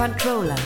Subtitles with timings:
[0.00, 0.56] Controller.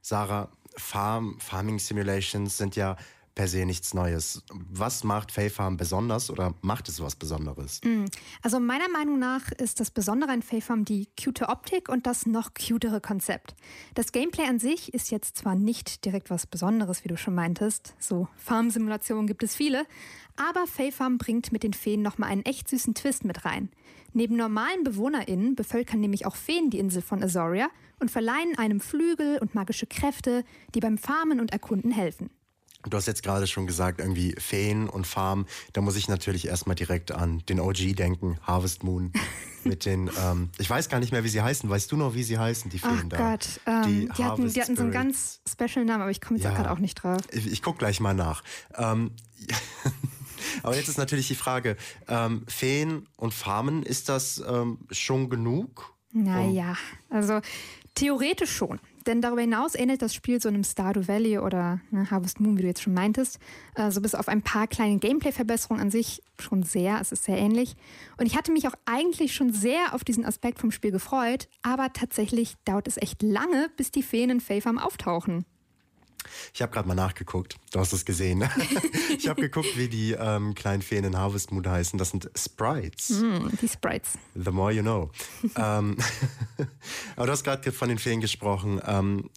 [0.00, 2.96] Sarah, Farm, Farming Simulations sind ja
[3.34, 4.42] per se nichts Neues.
[4.50, 7.80] Was macht Fae Farm besonders oder macht es was Besonderes?
[8.42, 12.26] Also meiner Meinung nach ist das Besondere an Fae Farm die cute Optik und das
[12.26, 13.54] noch cutere Konzept.
[13.94, 17.94] Das Gameplay an sich ist jetzt zwar nicht direkt was Besonderes, wie du schon meintest,
[17.98, 19.86] so Farm-Simulationen gibt es viele,
[20.36, 23.70] aber Fae Farm bringt mit den Feen nochmal einen echt süßen Twist mit rein.
[24.12, 29.38] Neben normalen BewohnerInnen bevölkern nämlich auch Feen die Insel von Azoria und verleihen einem Flügel
[29.38, 30.44] und magische Kräfte,
[30.74, 32.30] die beim Farmen und Erkunden helfen.
[32.90, 35.46] Du hast jetzt gerade schon gesagt, irgendwie Feen und Farm.
[35.72, 39.12] Da muss ich natürlich erstmal direkt an den OG denken, Harvest Moon.
[39.64, 41.70] Mit den, ähm, ich weiß gar nicht mehr, wie sie heißen.
[41.70, 43.16] Weißt du noch, wie sie heißen, die Feen Ach da?
[43.16, 46.44] Gott, ähm, die, hatten, die hatten so einen ganz special Namen, aber ich komme jetzt
[46.44, 46.50] Ja.
[46.52, 47.22] auch gerade auch nicht drauf.
[47.32, 48.44] Ich, ich guck gleich mal nach.
[48.76, 49.12] Ähm,
[50.62, 51.78] aber jetzt ist natürlich die Frage,
[52.08, 55.94] ähm, Feen und Farmen, ist das ähm, schon genug?
[56.12, 56.76] Naja,
[57.08, 57.40] also
[57.94, 58.80] theoretisch schon.
[59.06, 62.62] Denn darüber hinaus ähnelt das Spiel so einem Stardew Valley oder ne, Harvest Moon, wie
[62.62, 63.38] du jetzt schon meintest.
[63.74, 66.98] Äh, so bis auf ein paar kleine Gameplay-Verbesserungen an sich schon sehr.
[67.00, 67.76] Es ist sehr ähnlich.
[68.16, 71.48] Und ich hatte mich auch eigentlich schon sehr auf diesen Aspekt vom Spiel gefreut.
[71.62, 75.44] Aber tatsächlich dauert es echt lange, bis die Feen in Fae Farm auftauchen.
[76.52, 77.56] Ich habe gerade mal nachgeguckt.
[77.72, 78.48] Du hast es gesehen.
[79.18, 81.98] ich habe geguckt, wie die ähm, kleinen Feen in Harvest Moon heißen.
[81.98, 83.20] Das sind Sprites.
[83.20, 84.18] Hm, die Sprites.
[84.34, 85.10] The more you know.
[85.56, 85.96] ähm,
[87.16, 88.80] aber du hast gerade von den Feen gesprochen.
[88.86, 89.30] Ähm,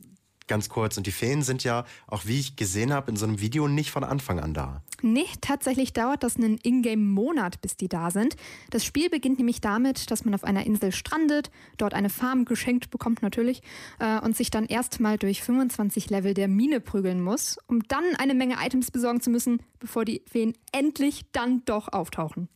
[0.48, 0.98] ganz kurz.
[0.98, 3.92] Und die Feen sind ja, auch wie ich gesehen habe, in so einem Video nicht
[3.92, 4.82] von Anfang an da.
[5.02, 8.36] Nee, tatsächlich dauert das einen Ingame-Monat, bis die da sind.
[8.72, 12.90] Das Spiel beginnt nämlich damit, dass man auf einer Insel strandet, dort eine Farm geschenkt
[12.90, 13.62] bekommt natürlich
[14.00, 18.34] äh, und sich dann erstmal durch 25 Level der Mine prügeln muss, um dann eine
[18.34, 22.50] Menge Items besorgen zu müssen, bevor die Feen endlich dann doch auftauchen.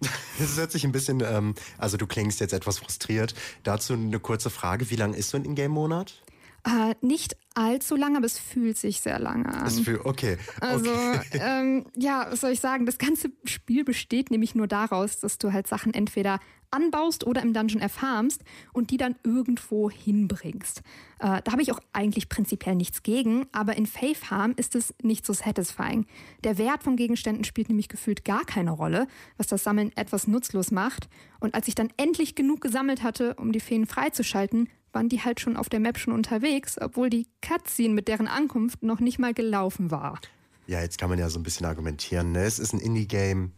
[0.38, 3.34] Das hört sich ein bisschen, ähm, also du klingst jetzt etwas frustriert.
[3.64, 4.88] Dazu eine kurze Frage.
[4.88, 6.22] Wie lang ist so ein Ingame-Monat?
[6.68, 9.64] Äh, nicht allzu lange, aber es fühlt sich sehr lange an.
[9.64, 10.36] Das für, okay.
[10.60, 11.22] Also, okay.
[11.40, 12.84] ähm, ja, was soll ich sagen?
[12.84, 16.40] Das ganze Spiel besteht nämlich nur daraus, dass du halt Sachen entweder
[16.70, 20.82] anbaust oder im Dungeon erfarmst und die dann irgendwo hinbringst.
[21.20, 24.94] Äh, da habe ich auch eigentlich prinzipiell nichts gegen, aber in Fae Farm ist es
[25.02, 26.06] nicht so satisfying.
[26.44, 29.08] Der Wert von Gegenständen spielt nämlich gefühlt gar keine Rolle,
[29.38, 31.08] was das Sammeln etwas nutzlos macht.
[31.40, 35.40] Und als ich dann endlich genug gesammelt hatte, um die Feen freizuschalten, waren die halt
[35.40, 39.34] schon auf der Map schon unterwegs, obwohl die Cutscene mit deren Ankunft noch nicht mal
[39.34, 40.20] gelaufen war.
[40.66, 42.32] Ja, jetzt kann man ja so ein bisschen argumentieren.
[42.32, 42.44] Ne?
[42.44, 43.52] Es ist ein Indie-Game.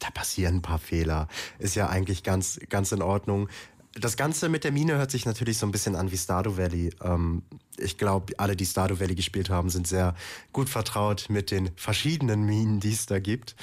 [0.00, 1.28] Da passieren ein paar Fehler.
[1.58, 3.48] Ist ja eigentlich ganz, ganz in Ordnung.
[3.94, 6.90] Das Ganze mit der Mine hört sich natürlich so ein bisschen an wie Stardew Valley.
[7.00, 7.42] Ähm,
[7.76, 10.14] ich glaube, alle, die Stardew Valley gespielt haben, sind sehr
[10.52, 13.54] gut vertraut mit den verschiedenen Minen, die es da gibt.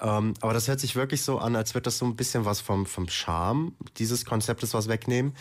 [0.00, 2.60] Ähm, aber das hört sich wirklich so an, als würde das so ein bisschen was
[2.60, 5.34] vom, vom Charme dieses Konzeptes was wegnehmen.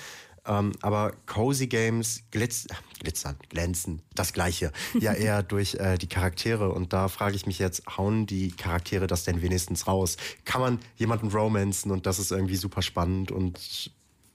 [0.48, 2.68] Ähm, aber Cozy Games glitz,
[3.00, 4.72] glitzern, glänzen, das Gleiche.
[5.00, 6.72] Ja, eher durch äh, die Charaktere.
[6.72, 10.18] Und da frage ich mich jetzt, hauen die Charaktere das denn wenigstens raus?
[10.46, 13.92] Kann man jemanden romanzen und das ist irgendwie super spannend und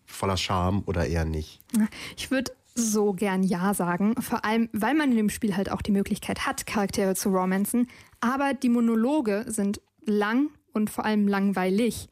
[0.06, 1.60] voller Charme oder eher nicht?
[2.16, 5.82] Ich würde so gern Ja sagen, vor allem weil man in dem Spiel halt auch
[5.82, 7.88] die Möglichkeit hat, Charaktere zu romanzen,
[8.20, 12.08] aber die Monologe sind lang und vor allem langweilig.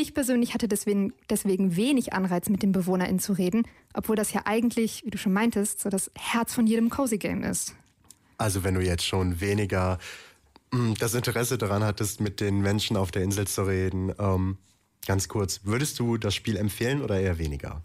[0.00, 4.42] Ich persönlich hatte deswegen, deswegen wenig Anreiz, mit den BewohnerInnen zu reden, obwohl das ja
[4.44, 7.74] eigentlich, wie du schon meintest, so das Herz von jedem Cozy Game ist.
[8.36, 9.98] Also wenn du jetzt schon weniger
[10.70, 14.58] mh, das Interesse daran hattest, mit den Menschen auf der Insel zu reden, ähm,
[15.04, 17.82] ganz kurz, würdest du das Spiel empfehlen oder eher weniger?